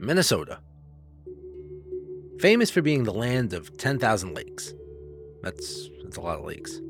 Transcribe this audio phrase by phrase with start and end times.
[0.00, 0.60] Minnesota.
[2.38, 4.72] Famous for being the land of 10,000 lakes.
[5.42, 6.80] That's, that's a lot of lakes.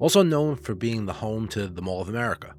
[0.00, 2.54] Also known for being the home to the Mall of America.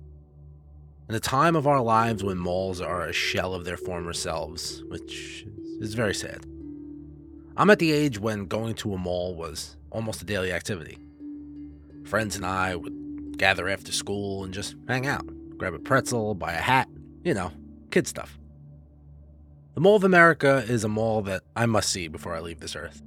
[1.09, 4.81] In a time of our lives when malls are a shell of their former selves,
[4.87, 5.45] which
[5.81, 6.45] is very sad.
[7.57, 10.99] I'm at the age when going to a mall was almost a daily activity.
[12.05, 16.53] Friends and I would gather after school and just hang out, grab a pretzel, buy
[16.53, 16.87] a hat,
[17.25, 17.51] you know,
[17.89, 18.37] kid stuff.
[19.73, 22.75] The Mall of America is a mall that I must see before I leave this
[22.75, 23.01] earth.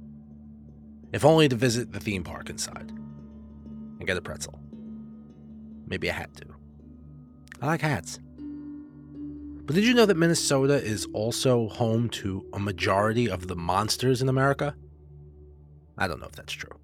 [1.13, 4.59] If only to visit the theme park inside and get a pretzel.
[5.85, 6.55] Maybe a hat too.
[7.61, 8.19] I like hats.
[8.37, 14.23] But did you know that Minnesota is also home to a majority of the monsters
[14.23, 14.75] in America?
[15.99, 16.77] I don't know if that's true,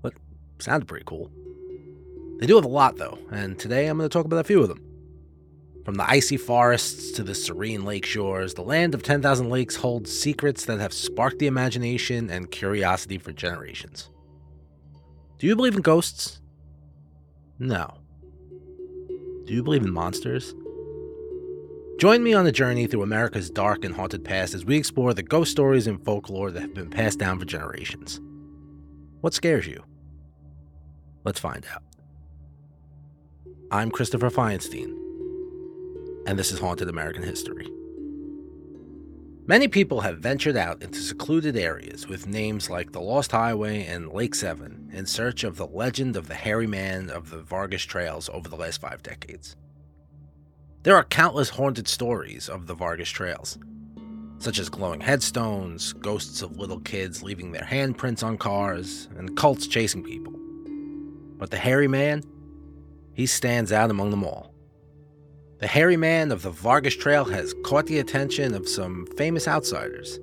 [0.00, 0.14] but
[0.58, 1.30] sounded pretty cool.
[2.38, 4.62] They do have a lot, though, and today I'm going to talk about a few
[4.62, 4.89] of them.
[5.84, 10.16] From the icy forests to the serene lake shores, the land of 10,000 lakes holds
[10.16, 14.10] secrets that have sparked the imagination and curiosity for generations.
[15.38, 16.40] Do you believe in ghosts?
[17.58, 17.94] No.
[19.46, 20.54] Do you believe in monsters?
[21.98, 25.22] Join me on a journey through America's dark and haunted past as we explore the
[25.22, 28.20] ghost stories and folklore that have been passed down for generations.
[29.20, 29.82] What scares you?
[31.24, 31.82] Let's find out.
[33.70, 34.96] I'm Christopher Feinstein,
[36.30, 37.68] and this is Haunted American History.
[39.48, 44.12] Many people have ventured out into secluded areas with names like the Lost Highway and
[44.12, 48.30] Lake Seven in search of the legend of the hairy man of the Vergas Trails
[48.32, 49.56] over the last five decades.
[50.84, 53.58] There are countless haunted stories of the Vergas Trails,
[54.38, 59.66] such as glowing headstones, ghosts of little kids leaving their handprints on cars, and cults
[59.66, 60.34] chasing people.
[61.38, 62.22] But the hairy man,
[63.14, 64.49] he stands out among them all.
[65.60, 70.18] The hairy man of the Vergas Trail has caught the attention of some famous outsiders.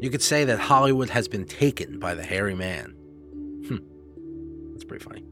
[0.00, 2.94] You could say that Hollywood has been taken by the hairy man.
[3.68, 3.76] Hmm.
[4.72, 5.24] That's pretty funny.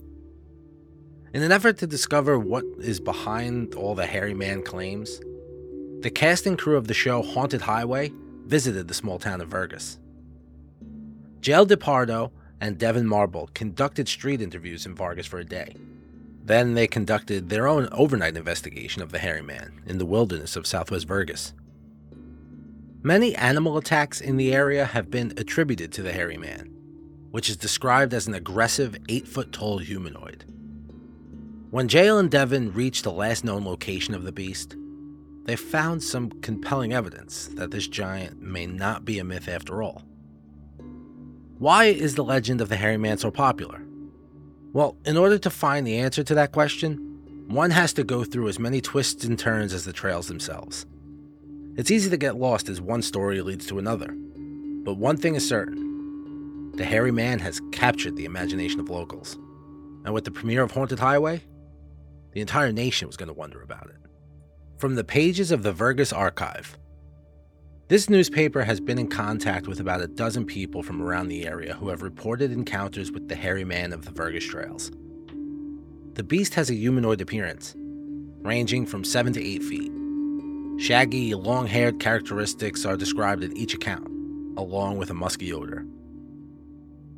[1.33, 5.19] In an effort to discover what is behind all the hairy man claims,
[6.01, 8.13] the cast and crew of the show Haunted Highway
[8.45, 9.97] visited the small town of Vergas.
[11.43, 12.31] Jael DePardo
[12.61, 15.75] and Devin Marble conducted street interviews in Vergas for a day.
[16.45, 20.67] Then they conducted their own overnight investigation of the hairy man in the wilderness of
[20.67, 21.55] southwest Vergas.
[23.03, 26.71] Many animal attacks in the area have been attributed to the hairy man,
[27.31, 30.45] which is described as an aggressive 8 foot tall humanoid.
[31.71, 34.77] When Jael and Devin reached the last known location of the beast,
[35.45, 40.03] they found some compelling evidence that this giant may not be a myth after all.
[41.59, 43.84] Why is the legend of the hairy man so popular?
[44.75, 46.97] Well, in order to find the answer to that question,
[47.47, 50.85] one has to go through as many twists and turns as the trails themselves.
[51.77, 54.09] It's easy to get lost as one story leads to another.
[54.83, 59.39] But one thing is certain the hairy man has captured the imagination of locals.
[60.05, 61.45] And with the premiere of Haunted Highway,
[62.33, 63.97] the entire nation was going to wonder about it.
[64.79, 66.77] From the pages of the Vergas Archive,
[67.95, 71.75] this newspaper has been in contact with about a dozen people from around the area
[71.75, 74.91] who have reported encounters with the hairy man of the Vergas Trails.
[76.15, 77.77] The beast has a humanoid appearance,
[78.43, 79.93] ranging from 7 to 8 feet.
[80.77, 84.09] Shaggy, long haired characteristics are described in each account,
[84.57, 85.87] along with a musky odor.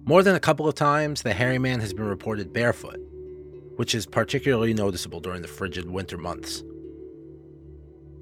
[0.04, 3.00] More than a couple of times, the hairy man has been reported barefoot,
[3.76, 6.62] which is particularly noticeable during the frigid winter months.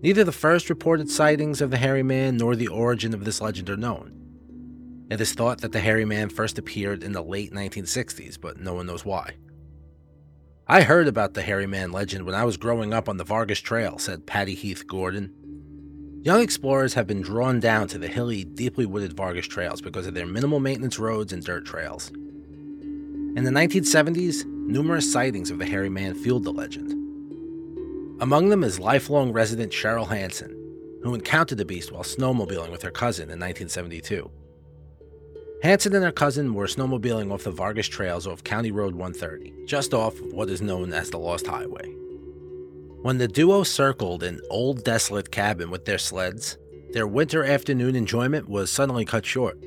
[0.04, 3.70] Neither the first reported sightings of the hairy man nor the origin of this legend
[3.70, 5.06] are known.
[5.10, 8.74] It is thought that the hairy man first appeared in the late 1960s, but no
[8.74, 9.36] one knows why.
[10.68, 13.62] I heard about the hairy man legend when I was growing up on the Vergas
[13.62, 15.32] Trail, said Patty Heath Gordon.
[16.22, 20.12] Young explorers have been drawn down to the hilly, deeply wooded Vergas trails because of
[20.12, 22.10] their minimal maintenance roads and dirt trails.
[22.10, 27.03] In the 1970s, numerous sightings of the hairy man fueled the legend.
[28.20, 30.50] Among them is lifelong resident Cheryl Hansen,
[31.02, 34.30] who encountered the beast while snowmobiling with her cousin in 1972.
[35.64, 39.92] Hansen and her cousin were snowmobiling off the Vergas trails off County Road 130, just
[39.92, 41.92] off of what is known as the Lost Highway.
[43.02, 46.56] When the duo circled an old desolate cabin with their sleds,
[46.92, 49.58] their winter afternoon enjoyment was suddenly cut short.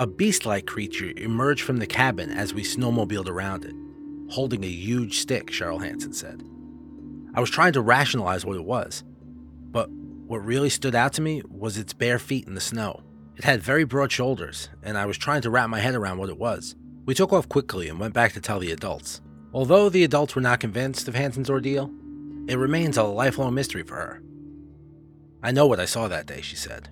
[0.00, 3.74] A beast like creature emerged from the cabin as we snowmobiled around it,
[4.28, 6.42] holding a huge stick, Cheryl Hansen said.
[7.34, 9.04] I was trying to rationalize what it was,
[9.70, 13.02] but what really stood out to me was its bare feet in the snow.
[13.36, 16.28] It had very broad shoulders, and I was trying to wrap my head around what
[16.28, 16.74] it was.
[17.04, 19.20] We took off quickly and went back to tell the adults.
[19.52, 21.90] Although the adults were not convinced of Hansen's ordeal,
[22.48, 24.22] it remains a lifelong mystery for her.
[25.42, 26.90] I know what I saw that day, she said,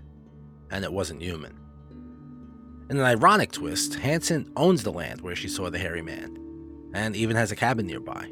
[0.71, 1.59] and it wasn't human.
[2.89, 6.39] In an ironic twist, Hansen owns the land where she saw the hairy man,
[6.95, 8.31] and even has a cabin nearby.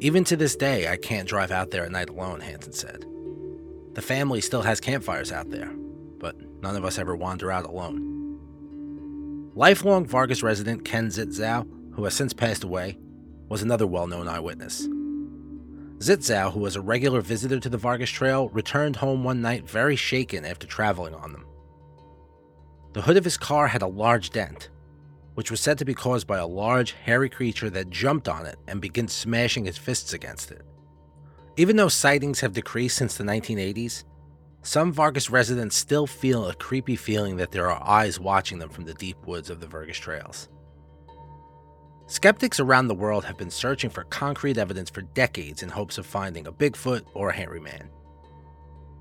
[0.00, 3.04] Even to this day, I can't drive out there at night alone, Hansen said.
[3.94, 5.72] The family still has campfires out there,
[6.18, 9.50] but none of us ever wander out alone.
[9.56, 12.96] Lifelong Vergas resident Ken Zitzow, who has since passed away,
[13.48, 14.86] was another well known eyewitness.
[15.98, 19.96] Zitzow, who was a regular visitor to the Vergas Trail, returned home one night very
[19.96, 21.44] shaken after traveling on them.
[22.92, 24.68] The hood of his car had a large dent,
[25.38, 28.58] which was said to be caused by a large, hairy creature that jumped on it
[28.66, 30.62] and began smashing its fists against it.
[31.56, 34.02] Even though sightings have decreased since the 1980s,
[34.62, 38.84] some Vergas residents still feel a creepy feeling that there are eyes watching them from
[38.84, 40.48] the deep woods of the Vergas trails.
[42.08, 46.04] Skeptics around the world have been searching for concrete evidence for decades in hopes of
[46.04, 47.88] finding a Bigfoot or a hairy man.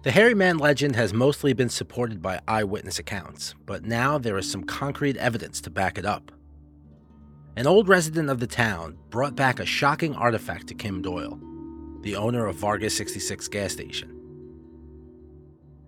[0.08, 4.50] The hairy man legend has mostly been supported by eyewitness accounts, but now there is
[4.50, 6.32] some concrete evidence to back it up.
[7.58, 11.38] An old resident of the town brought back a shocking artifact to Kim Doyle,
[12.04, 14.18] the owner of Vergas 66 gas station.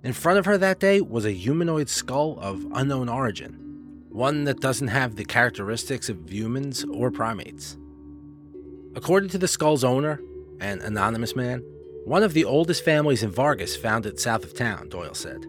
[0.04, 3.54] In front of her that day was a humanoid skull of unknown origin,
[4.10, 7.78] one that doesn't have the characteristics of humans or primates.
[8.96, 10.20] According to the skull's owner,
[10.60, 11.64] an anonymous man,
[12.10, 15.46] one of the oldest families in Vergas found it south of town, Doyle said.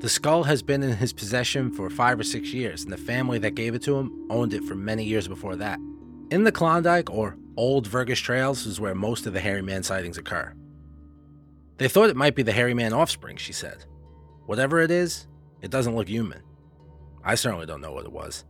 [0.00, 3.38] The skull has been in his possession for five or six years, and the family
[3.38, 5.78] that gave it to him owned it for many years before that.
[6.32, 10.18] In the Klondike, or Old Vergas Trails, is where most of the hairy man sightings
[10.18, 10.52] occur.
[11.78, 13.84] They thought it might be the hairy man offspring, she said.
[14.46, 15.28] Whatever it is,
[15.62, 16.42] it doesn't look human.
[17.22, 18.44] I certainly don't know what it was.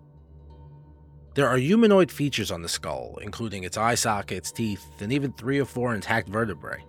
[1.34, 5.58] There are humanoid features on the skull, including its eye sockets, teeth, and even three
[5.58, 6.82] or four intact vertebrae.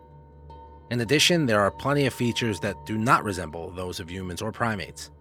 [0.89, 4.51] In addition, there are plenty of features that do not resemble those of humans or
[4.51, 5.12] primates.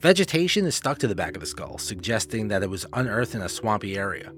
[0.00, 3.42] Vegetation is stuck to the back of the skull, suggesting that it was unearthed in
[3.42, 4.32] a swampy area.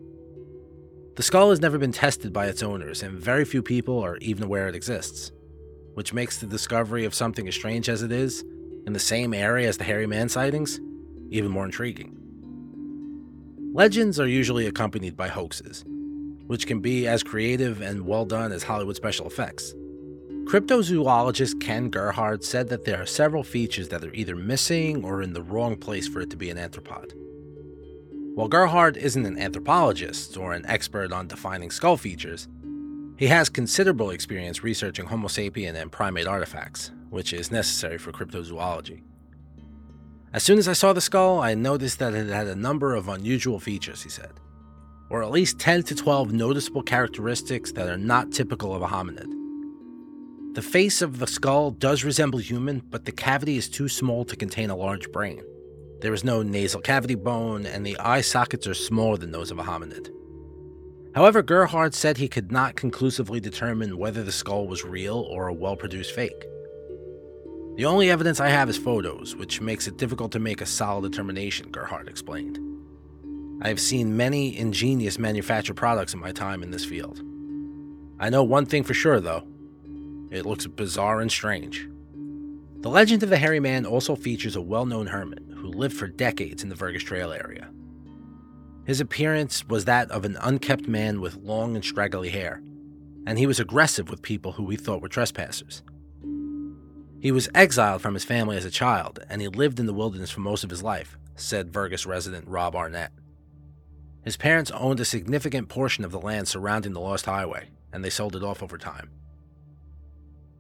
[1.17, 4.45] The skull has never been tested by its owners, and very few people are even
[4.45, 5.33] aware it exists,
[5.95, 8.45] which makes the discovery of something as strange as it is,
[8.87, 10.79] in the same area as the hairy man sightings,
[11.31, 12.17] even more intriguing.
[13.75, 15.85] Legends are usually accompanied by hoaxes,
[16.47, 19.75] which can be as creative and well done as Hollywood special effects.
[20.49, 25.35] Cryptozoologist Ken Gerhard said that there are several features that are either missing or in
[25.35, 27.13] the wrong place for it to be an arthropod.
[28.35, 32.49] While Gerhard isn't an anthropologist or an expert on defining skull features,
[33.19, 39.03] he has considerable experience researching Homo sapien and primate artifacts, which is necessary for cryptozoology.
[40.33, 43.11] As soon as I saw the skull, I noticed that it had a number of
[43.11, 44.33] unusual features, he said,
[45.11, 49.38] or at least 10 to 12 noticeable characteristics that are not typical of a hominid.
[50.59, 54.35] The face of the skull does resemble human, but the cavity is too small to
[54.35, 55.41] contain a large brain.
[56.01, 59.61] There is no nasal cavity bone, and the eye sockets are smaller than those of
[59.61, 60.13] a hominid.
[61.15, 65.55] However, Gerhard said he could not conclusively determine whether the skull was real or a
[65.55, 66.45] well produced fake.
[67.77, 71.09] The only evidence I have is photos, which makes it difficult to make a solid
[71.09, 72.59] determination, Gerhard explained.
[73.63, 77.23] I have seen many ingenious manufactured products in my time in this field.
[78.19, 79.47] I know one thing for sure, though
[80.31, 81.89] it looks bizarre and strange.
[82.81, 86.07] The legend of the hairy man also features a well known hermit who lived for
[86.07, 87.69] decades in the Vergas Trail area.
[88.85, 92.63] His appearance was that of an unkempt man with long and straggly hair,
[93.27, 95.83] and he was aggressive with people who he thought were trespassers.
[97.21, 100.31] He was exiled from his family as a child, and he lived in the wilderness
[100.31, 103.11] for most of his life, said Vergas resident Rob Arnett.
[104.23, 108.11] His parents owned a significant portion of the land surrounding the Lost Highway, and they
[108.11, 109.11] sold it off over time.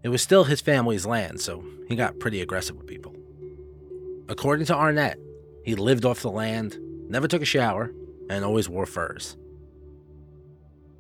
[0.02, 3.14] It was still his family's land, so he got pretty aggressive with people.
[4.28, 5.19] According to Arnett,
[5.64, 6.78] he lived off the land,
[7.09, 7.93] never took a shower,
[8.31, 9.37] and always wore furs.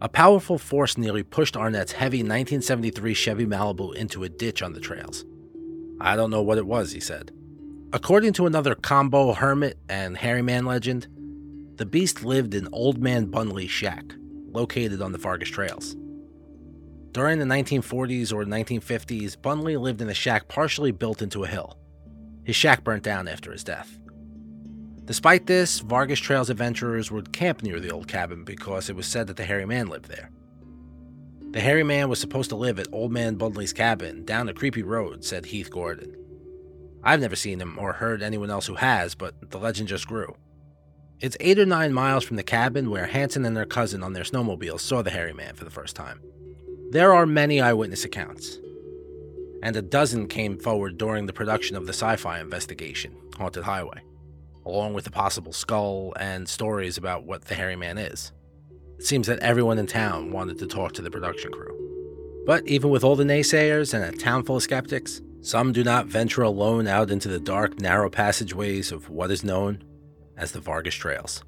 [0.00, 4.80] A powerful force nearly pushed Arnett's heavy 1973 Chevy Malibu into a ditch on the
[4.80, 5.24] trails.
[6.00, 7.32] I don't know what it was, he said.
[7.92, 11.08] According to another combo hermit and hairy man legend,
[11.76, 14.04] the beast lived in Old Man Bunley's shack,
[14.52, 15.96] located on the Vergas trails.
[17.12, 21.78] During the 1940s or 1950s, Bunley lived in a shack partially built into a hill.
[22.44, 23.98] His shack burnt down after his death.
[25.04, 29.26] Despite this, Vergas Trails adventurers would camp near the old cabin because it was said
[29.26, 30.30] that the hairy man lived there.
[31.52, 34.82] The hairy man was supposed to live at Old Man Bunley's cabin down a creepy
[34.82, 36.14] road, said Heath Gordon.
[37.02, 40.36] I've never seen him or heard anyone else who has, but the legend just grew.
[41.20, 44.24] It's eight or nine miles from the cabin where Hansen and their cousin on their
[44.24, 46.20] snowmobiles saw the hairy man for the first time.
[46.90, 48.58] There are many eyewitness accounts,
[49.62, 54.00] and a dozen came forward during the production of the sci fi investigation, Haunted Highway,
[54.64, 58.32] along with a possible skull and stories about what the hairy man is.
[58.98, 62.44] It seems that everyone in town wanted to talk to the production crew.
[62.46, 66.06] But even with all the naysayers and a town full of skeptics, some do not
[66.06, 69.84] venture alone out into the dark, narrow passageways of what is known
[70.38, 71.44] as the Vergas Trails.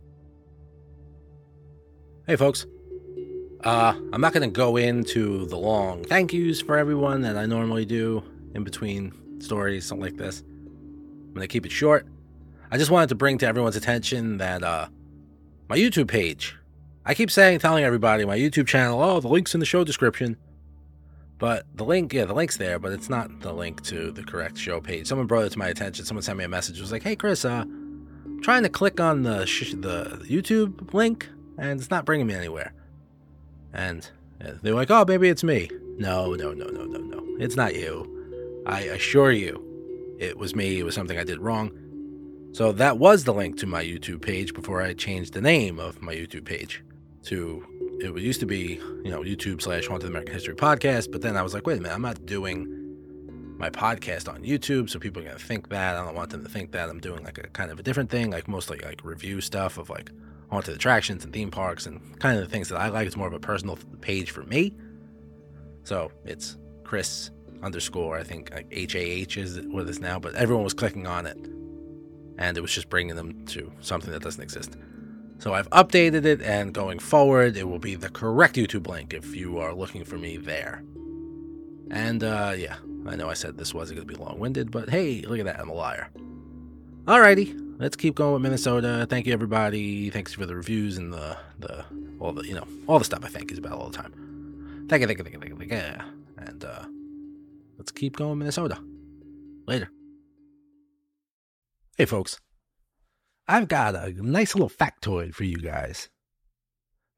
[2.26, 2.66] Hey, folks.
[3.64, 7.44] Uh, I'm not going to go into the long thank yous for everyone that I
[7.44, 8.22] normally do
[8.54, 10.40] in between stories, something like this.
[10.40, 12.06] I'm going to keep it short.
[12.70, 14.88] I just wanted to bring to everyone's attention that uh,
[15.68, 16.56] my YouTube page.
[17.04, 20.36] I keep saying, telling everybody my YouTube channel, oh, the link's in the show description.
[21.38, 24.58] But the link, yeah, the link's there, but it's not the link to the correct
[24.58, 25.06] show page.
[25.06, 26.04] Someone brought it to my attention.
[26.04, 26.78] Someone sent me a message.
[26.78, 27.64] It was like, hey, Chris, uh,
[28.42, 32.72] trying to click on the sh- the YouTube link and it's not bringing me anywhere.
[33.72, 34.08] And
[34.44, 37.26] uh, they're like, "Oh, maybe it's me." No, no, no, no, no, no.
[37.38, 38.64] It's not you.
[38.66, 40.78] I assure you, it was me.
[40.78, 41.70] It was something I did wrong.
[42.52, 46.02] So that was the link to my YouTube page before I changed the name of
[46.02, 46.82] my YouTube page
[47.24, 47.64] to
[48.00, 51.42] it used to be, you know, YouTube slash Haunted American History Podcast, but then I
[51.42, 52.66] was like, wait a minute, I'm not doing
[53.58, 55.96] my podcast on YouTube, so people are gonna think that.
[55.96, 58.08] I don't want them to think that I'm doing like a kind of a different
[58.10, 60.10] thing, like mostly like review stuff of like
[60.50, 63.06] haunted attractions and theme parks and kind of the things that I like.
[63.06, 64.74] It's more of a personal page for me.
[65.84, 67.30] So it's Chris
[67.62, 71.26] underscore, I think like HAH is what it is now, but everyone was clicking on
[71.26, 71.38] it.
[72.38, 74.76] And it was just bringing them to something that doesn't exist.
[75.38, 79.34] So I've updated it, and going forward, it will be the correct YouTube link if
[79.34, 80.82] you are looking for me there.
[81.90, 82.76] And uh, yeah,
[83.06, 85.46] I know I said this wasn't going to be long winded, but hey, look at
[85.46, 85.58] that.
[85.58, 86.10] I'm a liar.
[87.10, 89.04] Alrighty, let's keep going with Minnesota.
[89.10, 90.10] Thank you, everybody.
[90.10, 91.84] Thanks for the reviews and the, the
[92.20, 94.86] all the, you know, all the stuff I thank you about all the time.
[94.88, 96.04] Thank you, thank you, thank you, thank you, thank you.
[96.38, 96.84] And uh,
[97.78, 98.78] let's keep going, Minnesota.
[99.66, 99.90] Later.
[101.96, 102.38] Hey, folks.
[103.48, 106.10] I've got a nice little factoid for you guys.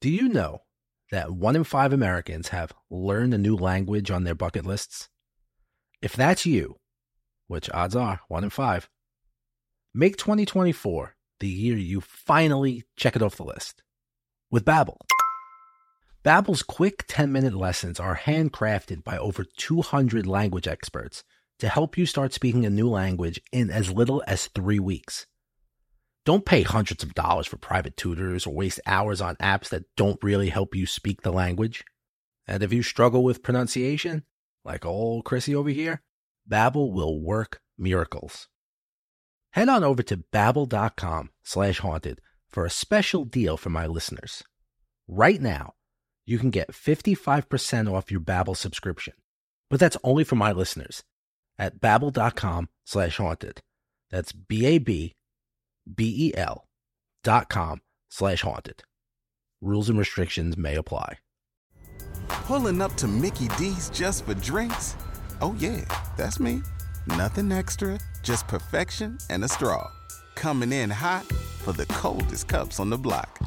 [0.00, 0.62] Do you know
[1.10, 5.10] that one in five Americans have learned a new language on their bucket lists?
[6.00, 6.76] If that's you,
[7.46, 8.88] which odds are one in five,
[9.94, 13.82] make 2024 the year you finally check it off the list
[14.50, 14.96] with Babbel.
[16.24, 21.24] Babbel's quick 10-minute lessons are handcrafted by over 200 language experts
[21.58, 25.26] to help you start speaking a new language in as little as 3 weeks.
[26.24, 30.22] Don't pay hundreds of dollars for private tutors or waste hours on apps that don't
[30.22, 31.84] really help you speak the language.
[32.46, 34.22] And if you struggle with pronunciation,
[34.64, 36.02] like old Chrissy over here,
[36.48, 38.48] Babbel will work miracles.
[39.52, 44.42] Head on over to babbel.com slash haunted for a special deal for my listeners.
[45.08, 45.74] Right now,
[46.26, 49.14] you can get 55% off your Babbel subscription,
[49.70, 51.02] but that's only for my listeners
[51.58, 53.60] at babbel.com slash haunted.
[54.10, 55.14] That's B-A-B
[55.94, 56.66] B-E-L
[57.24, 58.82] dot com slash haunted.
[59.60, 61.18] Rules and restrictions may apply.
[62.28, 64.96] Pulling up to Mickey D's just for drinks?
[65.40, 65.84] Oh yeah,
[66.16, 66.62] that's me.
[67.06, 69.90] Nothing extra, just perfection and a straw.
[70.34, 71.24] Coming in hot
[71.64, 73.38] for the coldest cups on the block.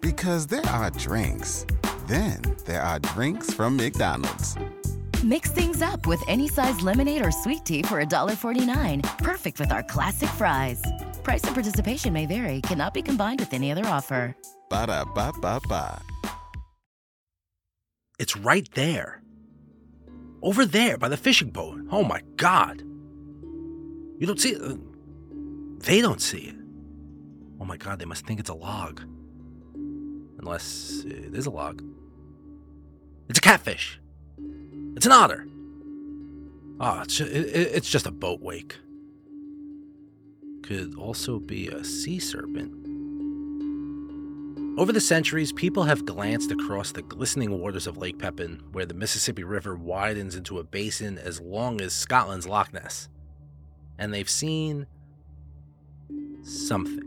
[0.00, 1.66] Because there are drinks.
[2.06, 4.56] Then there are drinks from McDonald's.
[5.24, 9.02] Mix things up with any size lemonade or sweet tea for $1.49.
[9.18, 10.82] Perfect with our classic fries.
[11.22, 14.36] Price and participation may vary, cannot be combined with any other offer.
[14.68, 16.00] Ba da ba ba ba.
[18.18, 19.22] It's right there.
[20.42, 21.80] Over there by the fishing boat.
[21.90, 22.85] Oh my God.
[24.18, 24.78] You don't see it.
[25.80, 26.56] They don't see it.
[27.60, 29.02] Oh my God, they must think it's a log.
[30.38, 31.82] Unless it is a log.
[33.28, 34.00] It's a catfish.
[34.96, 35.46] It's an otter.
[36.78, 38.76] Ah, oh, it's, it, it's just a boat wake.
[40.62, 42.72] Could also be a sea serpent.
[44.78, 48.92] Over the centuries, people have glanced across the glistening waters of Lake Pepin, where the
[48.92, 53.08] Mississippi River widens into a basin as long as Scotland's Loch Ness,
[53.98, 54.86] and they've seen
[56.42, 57.02] something.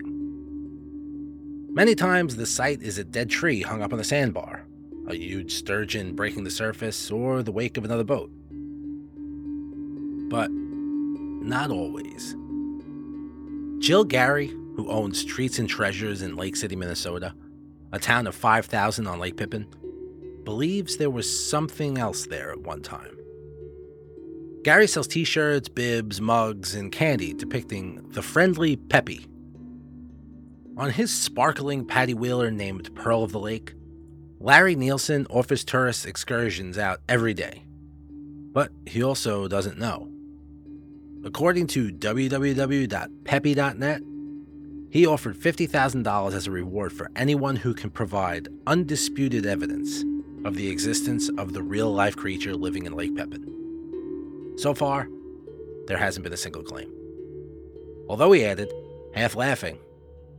[1.71, 4.65] Many times, the sight is a dead tree hung up on a sandbar,
[5.07, 8.31] a huge sturgeon breaking the surface, or the wake of another boat.
[10.29, 12.35] But not always.
[13.79, 17.33] Jill Gary, who owns Treats and Treasures in Lake City, Minnesota,
[17.91, 19.67] a town of 5,000 on Lake Pepin,
[20.43, 23.18] believes there was something else there at one time.
[24.63, 29.25] Gary sells t shirts, bibs, mugs, and candy depicting the friendly Pepie.
[30.77, 33.73] On his sparkling paddy wheeler named Pearl of the Lake,
[34.39, 37.63] Larry Nielsen offers tourists excursions out every day.
[38.53, 40.09] But he also doesn't know.
[41.23, 44.01] According to www.peppy.net,
[44.91, 50.03] he offered $50,000 as a reward for anyone who can provide undisputed evidence
[50.45, 53.58] of the existence of the real life creature living in Lake Pepin.
[54.57, 55.07] So far,
[55.87, 56.93] there hasn't been a single claim.
[58.07, 58.71] Although he added,
[59.13, 59.79] half laughing,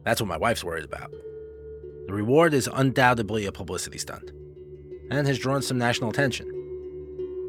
[0.04, 1.12] that's what my wife's worried about.
[2.06, 4.32] The reward is undoubtedly a publicity stunt
[5.10, 6.48] and has drawn some national attention.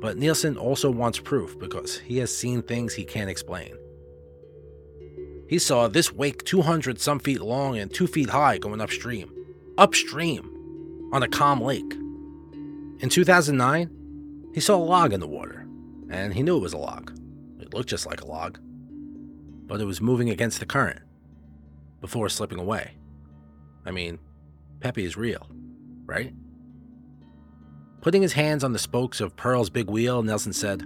[0.01, 3.75] But Nielsen also wants proof because he has seen things he can't explain.
[5.47, 9.31] He saw this wake 200 some feet long and 2 feet high going upstream.
[9.77, 11.09] Upstream!
[11.13, 11.93] On a calm lake.
[12.99, 15.60] In 2009, he saw a log in the water,
[16.11, 17.17] and he knew it was a log.
[17.59, 18.59] It looked just like a log,
[19.65, 20.99] but it was moving against the current
[22.01, 22.91] before slipping away.
[23.85, 24.19] I mean,
[24.81, 25.47] Pepie is real,
[26.05, 26.33] right?
[28.01, 30.83] Putting his hands on the spokes of Pearl's big wheel, Nelson said,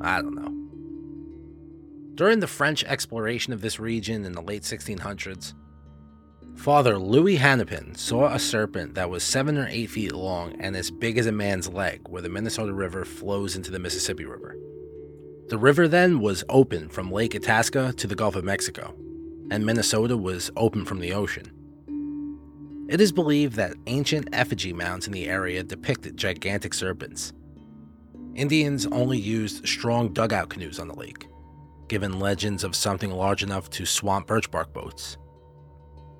[0.00, 0.52] I don't know.
[2.14, 5.54] During the French exploration of this region in the late 1600s,
[6.56, 10.90] Father Louis Hennepin saw a serpent that was seven or eight feet long and as
[10.90, 14.56] big as a man's leg, where the Minnesota River flows into the Mississippi River.
[15.48, 18.94] The river then was open from Lake Itasca to the Gulf of Mexico,
[19.50, 21.52] and Minnesota was open from the ocean.
[22.88, 27.32] It is believed that ancient effigy mounds in the area depicted gigantic serpents.
[28.34, 31.28] Indians only used strong dugout canoes on the lake,
[31.86, 35.16] given legends of something large enough to swamp birch bark boats.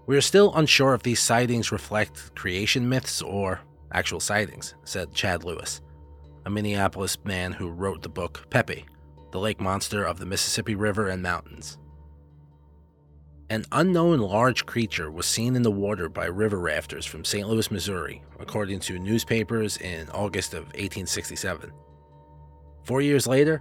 [0.07, 5.43] We are still unsure if these sightings reflect creation myths or actual sightings, said Chad
[5.43, 5.81] Lewis,
[6.45, 8.87] a Minneapolis man who wrote the book Pepie,
[9.33, 11.79] the lake monster of the Mississippi River and mountains.
[13.51, 17.49] An unknown large creature was seen in the water by river rafters from St.
[17.49, 21.73] Louis, Missouri, according to newspapers in August of 1867.
[22.85, 23.61] Four years later,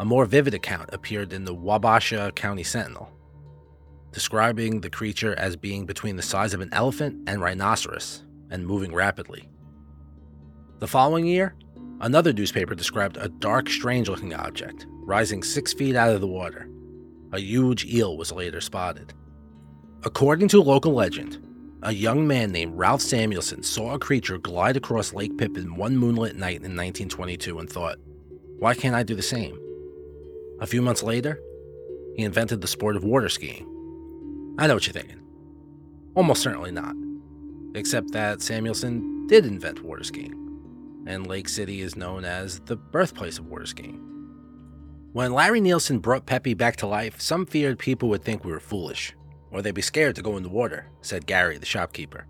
[0.00, 3.12] a more vivid account appeared in the Wabasha County Sentinel
[4.18, 8.92] describing the creature as being between the size of an elephant and rhinoceros and moving
[8.92, 9.48] rapidly.
[10.80, 11.54] The following year,
[12.00, 16.68] another newspaper described a dark, strange looking object rising six feet out of the water.
[17.30, 19.14] A huge eel was later spotted.
[20.02, 21.38] According to local legend,
[21.84, 26.34] a young man named Ralph Samuelson saw a creature glide across Lake Pepin one moonlit
[26.34, 27.98] night in 1922 and thought,
[28.58, 29.56] why can't I do the same?
[30.60, 31.40] A few months later,
[32.16, 33.76] he invented the sport of water skiing
[34.58, 35.20] I know what you're thinking.
[36.16, 36.96] Almost certainly not.
[37.76, 40.34] Except that Samuelson did invent water skiing,
[41.06, 44.04] and Lake City is known as the birthplace of water skiing.
[45.12, 48.58] When Larry Nielsen brought Pepie back to life, some feared people would think we were
[48.58, 49.14] foolish,
[49.52, 52.26] or they'd be scared to go in the water, said Gary, the shopkeeper.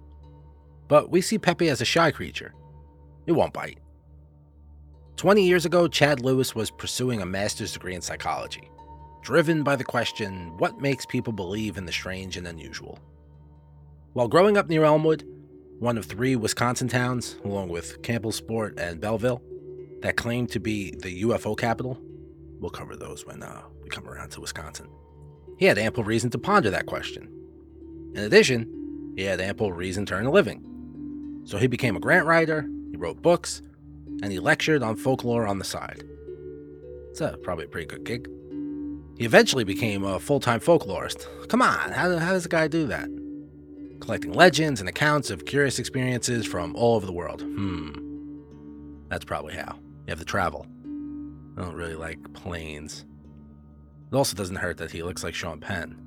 [0.86, 2.52] But we see Pepie as a shy creature.
[3.26, 3.78] It won't bite.
[5.16, 8.70] 20 years ago, Chad Lewis was pursuing a master's degree in psychology
[9.22, 12.98] driven by the question what makes people believe in the strange and unusual?
[14.12, 15.24] While growing up near Elmwood,
[15.78, 19.42] one of three Wisconsin towns, along with Campbellsport and Belleville,
[20.00, 21.98] that claim to be the UFO capital,
[22.58, 24.88] we'll cover those when uh, we come around to Wisconsin.
[25.56, 27.28] He had ample reason to ponder that question.
[28.14, 31.42] In addition, he had ample reason to earn a living.
[31.44, 33.62] So he became a grant writer, he wrote books,
[34.22, 36.04] and he lectured on folklore on the side.
[37.10, 38.28] It's a, probably a pretty good gig.
[39.18, 41.26] He eventually became a full time folklorist.
[41.48, 43.08] Come on, how, how does a guy do that?
[44.00, 47.42] Collecting legends and accounts of curious experiences from all over the world.
[47.42, 47.90] Hmm.
[49.08, 49.76] That's probably how.
[50.06, 50.66] You have to travel.
[51.56, 53.04] I don't really like planes.
[54.12, 56.00] It also doesn't hurt that he looks like Sean Penn.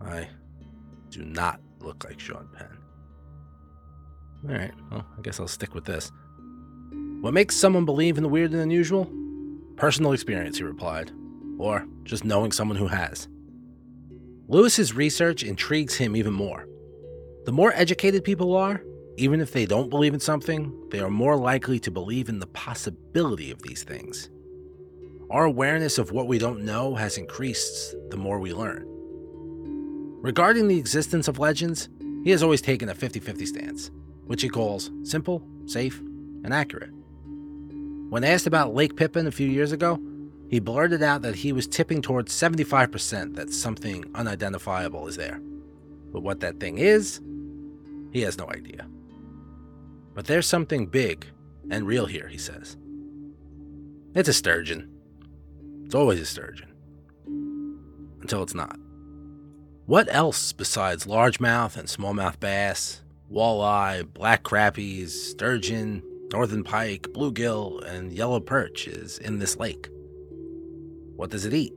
[0.00, 0.26] I
[1.10, 2.78] do not look like Sean Penn.
[4.48, 6.10] Alright, well, I guess I'll stick with this.
[7.20, 9.12] What makes someone believe in the weird and unusual?
[9.76, 11.12] Personal experience, he replied
[11.60, 13.28] or just knowing someone who has.
[14.48, 16.66] Lewis's research intrigues him even more.
[17.44, 18.82] The more educated people are,
[19.16, 22.46] even if they don't believe in something, they are more likely to believe in the
[22.46, 24.30] possibility of these things.
[25.30, 28.84] Our awareness of what we don't know has increased the more we learn.
[30.22, 31.88] Regarding the existence of legends,
[32.24, 33.90] he has always taken a 50 50 stance,
[34.26, 36.90] which he calls simple, safe, and accurate.
[38.10, 40.00] When asked about Lake Pepin a few years ago,
[40.50, 45.40] he blurted out that he was tipping towards 75% that something unidentifiable is there.
[46.12, 47.20] But what that thing is,
[48.12, 48.88] he has no idea.
[50.12, 51.24] But there's something big
[51.70, 52.76] and real here, he says.
[54.16, 54.90] It's a sturgeon.
[55.84, 56.72] It's always a sturgeon.
[58.20, 58.76] Until it's not.
[59.86, 68.12] What else besides largemouth and smallmouth bass, walleye, black crappies, sturgeon, northern pike, bluegill, and
[68.12, 69.88] yellow perch is in this lake?
[71.20, 71.74] What does it eat?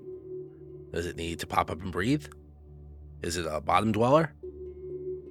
[0.93, 2.27] Does it need to pop up and breathe?
[3.21, 4.32] Is it a bottom dweller?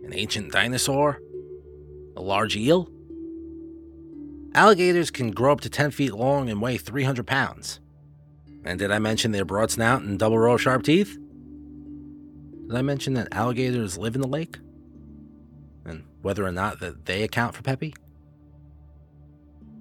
[0.05, 1.18] An ancient dinosaur?
[2.14, 2.90] A large eel?
[4.55, 7.81] Alligators can grow up to 10 feet long and weigh 300 pounds.
[8.66, 11.16] And did I mention their broad snout and double row of sharp teeth?
[12.66, 14.59] Did I mention that alligators live in the lake?
[15.87, 17.94] And whether or not that they account for Pepie?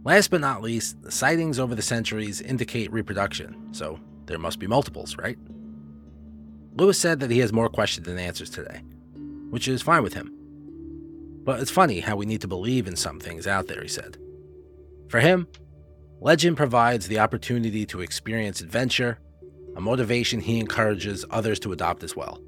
[0.05, 3.99] Last but not least, the sightings over the centuries indicate reproduction, so
[4.31, 5.37] there must be multiples, right?
[6.75, 8.81] Lewis said that he has more questions than answers today,
[9.49, 10.33] which is fine with him.
[11.43, 14.17] But it's funny how we need to believe in some things out there, he said.
[15.09, 15.47] For him,
[16.21, 19.19] legend provides the opportunity to experience adventure,
[19.75, 22.39] a motivation he encourages others to adopt as well.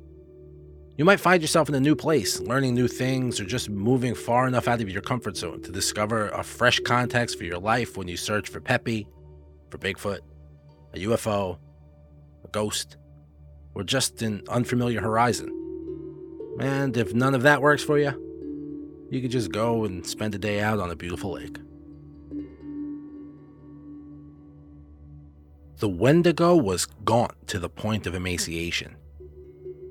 [0.95, 4.47] You might find yourself in a new place, learning new things, or just moving far
[4.47, 8.07] enough out of your comfort zone to discover a fresh context for your life when
[8.07, 9.05] you search for Pepie,
[9.69, 10.19] for Bigfoot,
[10.93, 11.57] a UFO,
[12.53, 12.95] ghost,
[13.75, 15.49] or just an unfamiliar horizon.
[16.59, 18.13] And if none of that works for you,
[19.09, 21.57] you could just go and spend a day out on a beautiful lake.
[25.79, 28.95] The Wendigo was gaunt to the point of emaciation,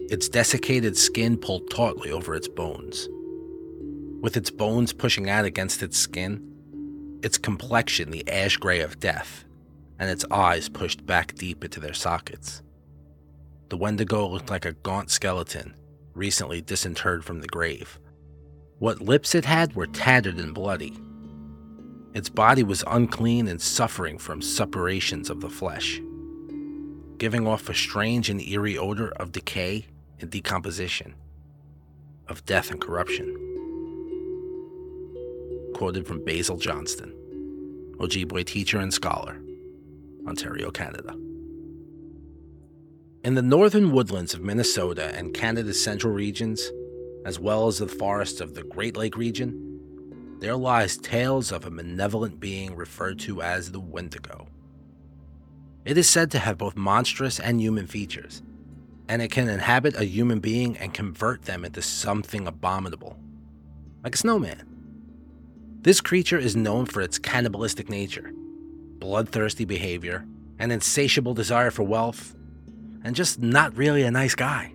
[0.09, 3.09] its desiccated skin pulled tautly over its bones.
[4.23, 9.45] With its bones pushing out against its skin, its complexion the ash gray of death,
[10.03, 12.61] and its eyes pushed back deep into their sockets.
[13.69, 15.77] The Wendigo looked like a gaunt skeleton,
[16.13, 18.01] recently disinterred from the grave.
[18.81, 20.99] What lips it had were tattered and bloody,
[22.15, 26.01] its body was unclean and suffering from suppurations of the flesh,
[27.19, 29.87] giving off a strange and eerie odor of decay
[30.19, 31.15] and decomposition,
[32.27, 33.29] of death and corruption.
[35.77, 37.15] Quoted from Basil Johnston,
[38.01, 39.42] Ojibwe teacher and scholar,
[40.27, 41.15] Ontario, Canada.
[43.25, 46.71] In the northern woodlands of Minnesota and Canada's central regions,
[47.25, 49.69] as well as the forests of the Great Lake region,
[50.41, 54.49] there lies tales of a malevolent being referred to as the Wendigo.
[55.85, 58.43] It is said to have both monstrous and human features,
[59.09, 63.19] and it can inhabit a human being and convert them into something abominable,
[64.03, 64.67] like a snowman.
[65.83, 68.33] This creature is known for its cannibalistic nature,
[69.03, 70.25] bloodthirsty behavior,
[70.61, 72.37] an insatiable desire for wealth,
[73.03, 74.73] and just not really a nice guy.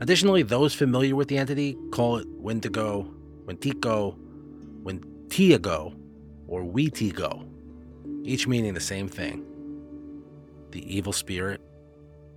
[0.00, 3.06] Additionally, those familiar with the entity call it Wendigo,
[3.44, 4.16] Wentico,
[4.82, 5.94] when Tiago
[6.48, 7.46] or Wetigo,
[8.24, 9.44] each meaning the same thing
[10.70, 11.60] the evil spirit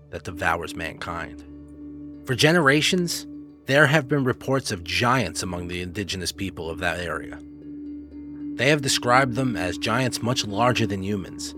[0.10, 1.42] that devours mankind.
[2.26, 3.26] For generations,
[3.66, 7.40] there have been reports of giants among the indigenous people of that area.
[8.60, 11.54] They have described them as giants much larger than humans.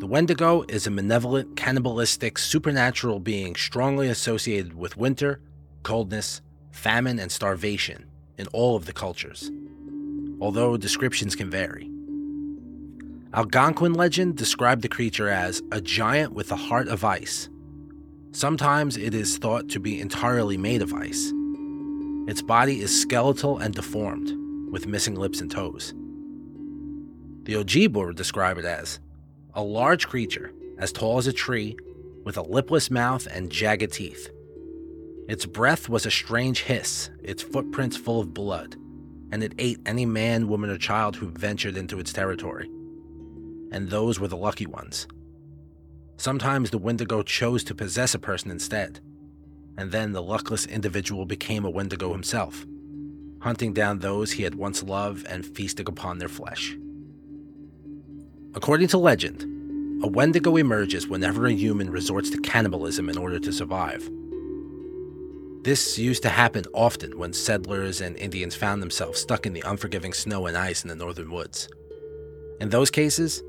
[0.00, 5.40] The Wendigo is a malevolent, cannibalistic, supernatural being strongly associated with winter,
[5.82, 8.06] coldness, famine, and starvation
[8.38, 9.50] in all of the cultures
[10.40, 11.90] although descriptions can vary.
[13.34, 17.48] Algonquin legend described the creature as a giant with a heart of ice.
[18.32, 21.32] Sometimes it is thought to be entirely made of ice.
[22.26, 24.32] Its body is skeletal and deformed,
[24.70, 25.94] with missing lips and toes.
[27.44, 29.00] The Ojibwe would describe it as
[29.54, 31.76] a large creature, as tall as a tree,
[32.24, 34.30] with a lipless mouth and jagged teeth.
[35.28, 38.76] Its breath was a strange hiss, its footprints full of blood
[39.30, 42.70] and it ate any man, woman, or child who ventured into its territory.
[43.70, 45.06] And those were the lucky ones.
[46.16, 49.00] Sometimes the Wendigo chose to possess a person instead,
[49.76, 52.66] and then the luckless individual became a Wendigo himself,
[53.40, 56.76] hunting down those he had once loved and feasting upon their flesh.
[58.54, 59.42] According to legend,
[60.02, 64.08] a Wendigo emerges whenever a human resorts to cannibalism in order to survive.
[65.62, 70.12] This used to happen often when settlers and Indians found themselves stuck in the unforgiving
[70.12, 71.68] snow and ice in the northern woods.
[72.60, 73.42] In those cases,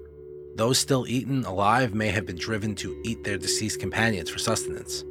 [0.56, 5.06] those still eaten alive may have been driven to eat their deceased companions for sustenance.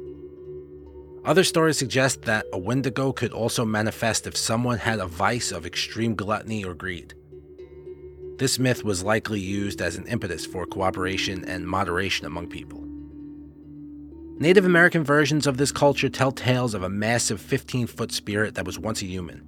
[1.25, 5.65] Other stories suggest that a Wendigo could also manifest if someone had a vice of
[5.65, 7.13] extreme gluttony or greed.
[8.37, 12.85] This myth was likely used as an impetus for cooperation and moderation among people.
[14.39, 18.65] Native American versions of this culture tell tales of a massive 15 foot spirit that
[18.65, 19.45] was once a human,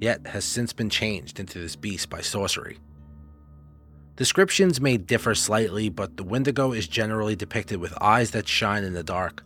[0.00, 2.78] yet has since been changed into this beast by sorcery.
[4.14, 8.92] Descriptions may differ slightly, but the Wendigo is generally depicted with eyes that shine in
[8.92, 9.44] the dark,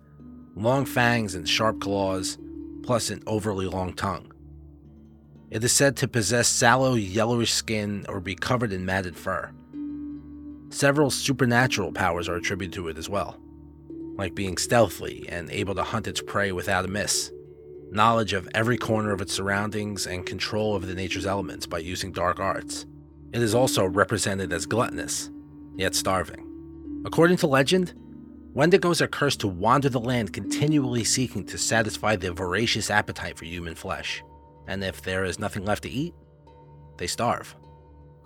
[0.54, 2.38] long fangs and sharp claws,
[2.82, 4.32] plus an overly long tongue.
[5.50, 9.50] It is said to possess sallow, yellowish skin or be covered in matted fur.
[10.70, 13.38] Several supernatural powers are attributed to it as well,
[14.16, 17.30] like being stealthy and able to hunt its prey without a miss,
[17.90, 22.10] knowledge of every corner of its surroundings, and control of the nature's elements by using
[22.12, 22.86] dark arts.
[23.34, 25.30] It is also represented as gluttonous,
[25.76, 26.48] yet starving.
[27.04, 27.92] According to legend,
[28.54, 33.46] Wendigos are cursed to wander the land continually seeking to satisfy their voracious appetite for
[33.46, 34.22] human flesh
[34.66, 36.14] and if there is nothing left to eat,
[36.96, 37.54] they starve.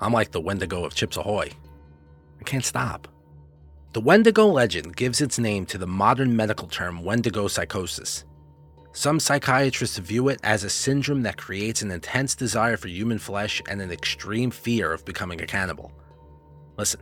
[0.01, 1.51] I'm like the Wendigo of Chips Ahoy.
[2.41, 3.09] I can't stop.
[3.93, 8.25] The Wendigo legend gives its name to the modern medical term Wendigo psychosis.
[8.93, 13.63] Some psychiatrists view it as a syndrome that creates an intense desire for human flesh
[13.69, 15.93] and an extreme fear of becoming a cannibal.
[16.77, 17.01] Listen,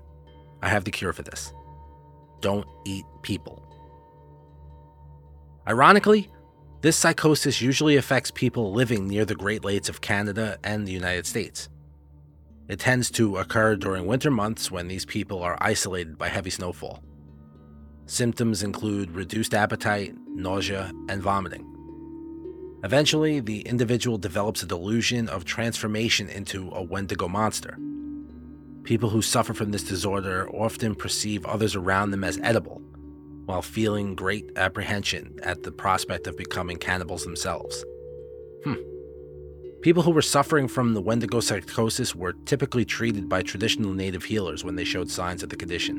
[0.62, 1.52] I have the cure for this.
[2.44, 3.62] Don't eat people.
[5.66, 6.30] Ironically,
[6.82, 11.24] this psychosis usually affects people living near the Great Lakes of Canada and the United
[11.24, 11.70] States.
[12.68, 17.02] It tends to occur during winter months when these people are isolated by heavy snowfall.
[18.04, 21.64] Symptoms include reduced appetite, nausea, and vomiting.
[22.84, 27.78] Eventually, the individual develops a delusion of transformation into a Wendigo monster.
[28.84, 32.82] People who suffer from this disorder often perceive others around them as edible
[33.46, 37.82] while feeling great apprehension at the prospect of becoming cannibals themselves.
[38.62, 38.74] Hmm.
[39.80, 44.64] People who were suffering from the Wendigo psychosis were typically treated by traditional native healers
[44.64, 45.96] when they showed signs of the condition.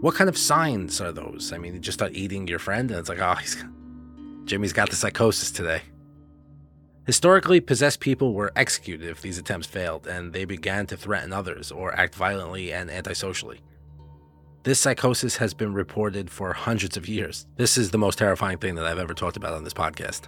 [0.00, 1.52] What kind of signs are those?
[1.52, 3.36] I mean, you just start eating your friend and it's like, oh,
[4.44, 5.82] Jimmy's got the psychosis today.
[7.06, 11.70] Historically, possessed people were executed if these attempts failed, and they began to threaten others
[11.70, 13.60] or act violently and antisocially.
[14.62, 17.46] This psychosis has been reported for hundreds of years.
[17.56, 20.22] This is the most terrifying thing that I've ever talked about on this podcast.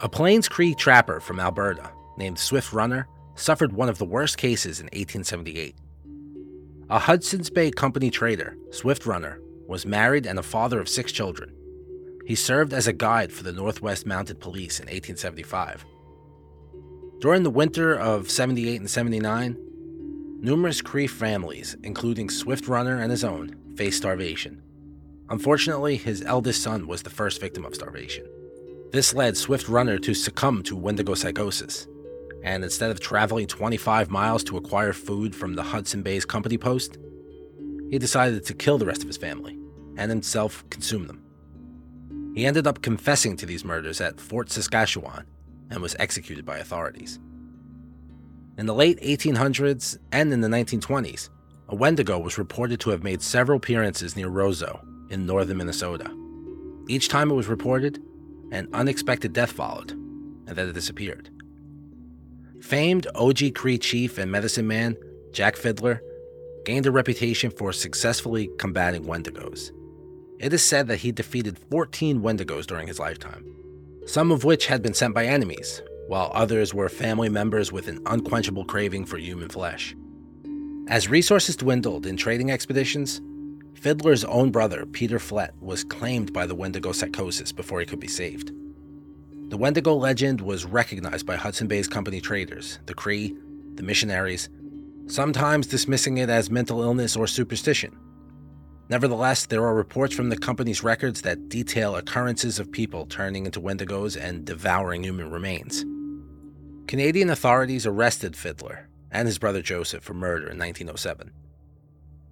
[0.00, 4.80] A Plains Cree trapper from Alberta named Swift Runner suffered one of the worst cases
[4.80, 5.74] in 1878.
[6.90, 11.50] A Hudson's Bay Company trader, Swift Runner, was married and a father of six children.
[12.24, 15.84] He served as a guide for the Northwest Mounted Police in 1875.
[17.20, 19.56] During the winter of 78 and 79,
[20.40, 24.62] Numerous Cree families, including Swift Runner and his own, faced starvation.
[25.30, 28.26] Unfortunately, his eldest son was the first victim of starvation.
[28.92, 31.86] This led Swift Runner to succumb to Wendigo psychosis,
[32.42, 36.98] and instead of traveling 25 miles to acquire food from the Hudson Bay's company post,
[37.90, 39.58] he decided to kill the rest of his family
[39.96, 41.23] and himself consume them.
[42.34, 45.24] He ended up confessing to these murders at Fort Saskatchewan
[45.70, 47.20] and was executed by authorities.
[48.58, 51.30] In the late 1800s and in the 1920s,
[51.68, 56.10] a Wendigo was reported to have made several appearances near Roseau in northern Minnesota.
[56.88, 58.02] Each time it was reported,
[58.50, 61.30] an unexpected death followed, and then it disappeared.
[62.60, 64.96] Famed Oji-Cree chief and medicine man
[65.32, 66.02] Jack Fiddler
[66.64, 69.70] gained a reputation for successfully combating Wendigos.
[70.38, 73.44] It is said that he defeated 14 Wendigos during his lifetime,
[74.06, 78.00] some of which had been sent by enemies, while others were family members with an
[78.06, 79.94] unquenchable craving for human flesh.
[80.88, 83.22] As resources dwindled in trading expeditions,
[83.74, 88.08] Fiddler's own brother, Peter Flett, was claimed by the Wendigo psychosis before he could be
[88.08, 88.52] saved.
[89.50, 93.36] The Wendigo legend was recognized by Hudson Bay's company traders, the Cree,
[93.74, 94.48] the missionaries,
[95.06, 97.96] sometimes dismissing it as mental illness or superstition.
[98.88, 103.60] Nevertheless, there are reports from the company's records that detail occurrences of people turning into
[103.60, 105.84] Wendigos and devouring human remains.
[106.86, 111.32] Canadian authorities arrested Fiddler and his brother Joseph for murder in 1907.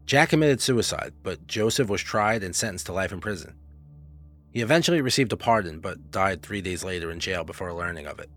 [0.04, 3.54] Jack committed suicide, but Joseph was tried and sentenced to life in prison.
[4.50, 8.18] He eventually received a pardon, but died three days later in jail before learning of
[8.18, 8.28] it.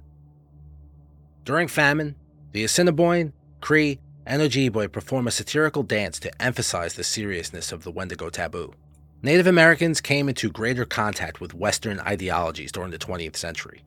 [1.44, 2.16] During famine,
[2.54, 7.92] the Assiniboine, Cree, and Ojibwe perform a satirical dance to emphasize the seriousness of the
[7.92, 8.74] Wendigo taboo.
[9.22, 13.84] Native Americans came into greater contact with Western ideologies during the 20th century,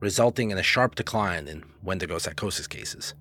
[0.00, 3.14] resulting in a sharp decline in Wendigo psychosis cases.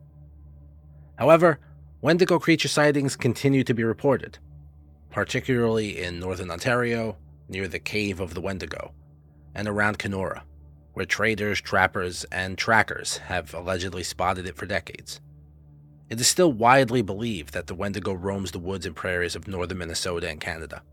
[1.17, 1.59] However,
[2.01, 4.39] Wendigo creature sightings continue to be reported,
[5.09, 8.93] particularly in northern Ontario, near the Cave of the Wendigo,
[9.55, 10.43] and around Kenora,
[10.93, 15.21] where traders, trappers, and trackers have allegedly spotted it for decades.
[16.09, 19.79] It is still widely believed that the Wendigo roams the woods and prairies of northern
[19.79, 20.83] Minnesota and Canada.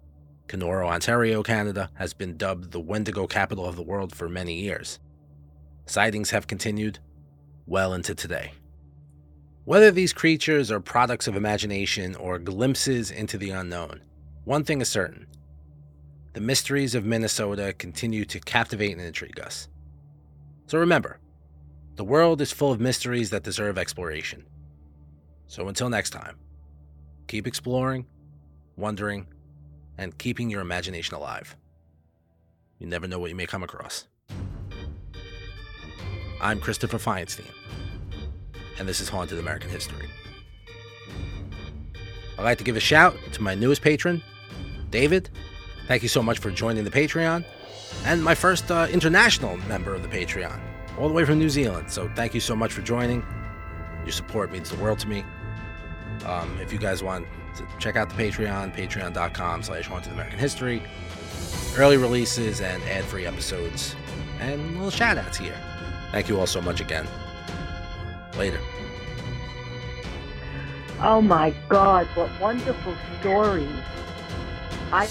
[0.48, 4.98] Kenora, Ontario, Canada has been dubbed the Wendigo capital of the world for many years.
[5.86, 6.98] Sightings have continued
[7.66, 8.52] well into today.
[9.64, 14.00] Whether these creatures are products of imagination or glimpses into the unknown,
[14.44, 15.26] one thing is certain
[16.32, 19.68] the mysteries of Minnesota continue to captivate and intrigue us.
[20.66, 21.18] So remember,
[21.96, 24.46] the world is full of mysteries that deserve exploration.
[25.50, 26.36] So until next time,
[27.26, 28.06] keep exploring,
[28.76, 29.26] wondering,
[29.98, 31.56] and keeping your imagination alive.
[32.78, 34.06] You never know what you may come across.
[36.40, 37.50] I'm Christopher Feinstein,
[38.78, 40.08] and this is Haunted American History.
[42.38, 44.22] I'd like to give a shout to my newest patron,
[44.92, 45.30] David.
[45.88, 47.44] Thank you so much for joining the Patreon,
[48.04, 50.60] and my first uh, international member of the Patreon,
[50.96, 51.90] all the way from New Zealand.
[51.90, 53.24] So thank you so much for joining.
[54.04, 55.24] Your support means the world to me.
[56.24, 60.82] Um, if you guys want to check out the Patreon, patreon.com slash haunted American history,
[61.76, 63.96] early releases and ad-free episodes,
[64.40, 65.56] and little shout-outs here.
[66.12, 67.06] Thank you all so much again.
[68.36, 68.60] Later.
[71.02, 73.70] Oh my God, what wonderful stories.
[74.92, 75.08] I,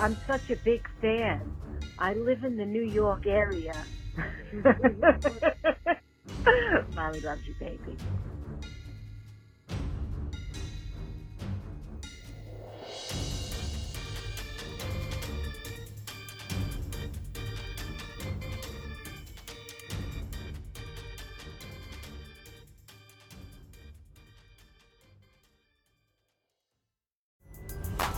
[0.00, 1.40] I'm such a big fan.
[1.98, 3.74] I live in the New York area.
[6.94, 7.96] Mommy loves you, baby.